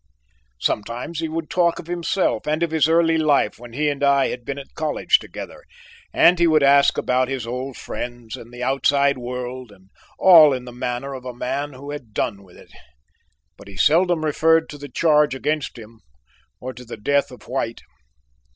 [0.57, 4.29] Sometimes he would talk of himself and of his early life when he and I
[4.29, 5.63] had been at college together,
[6.11, 10.65] and he would ask about his old friends and the outside world, and all in
[10.65, 12.71] the manner of a man who had done with it,
[13.57, 15.99] but he seldom referred to the charge against him
[16.59, 17.81] or to the death of White.